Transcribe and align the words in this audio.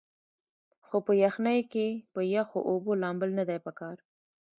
خو 0.85 0.97
پۀ 1.05 1.11
يخنۍ 1.25 1.59
کښې 1.71 1.87
پۀ 2.13 2.21
يخو 2.35 2.59
اوبو 2.69 2.91
لامبل 3.01 3.29
نۀ 3.37 3.43
دي 3.49 3.57
پکار 3.65 3.97